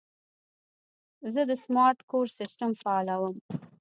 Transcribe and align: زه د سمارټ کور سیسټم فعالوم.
زه 1.33 1.41
د 1.49 1.51
سمارټ 1.63 1.99
کور 2.11 2.25
سیسټم 2.39 2.71
فعالوم. 2.81 3.35